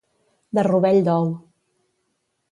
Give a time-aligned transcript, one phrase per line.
[0.57, 1.29] De rovell d'ou.